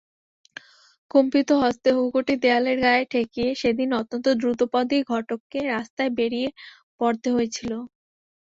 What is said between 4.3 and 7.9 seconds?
দ্রুতপদেই ঘটককে রাস্তায় বেরিয়ে পড়তে হয়েছিল।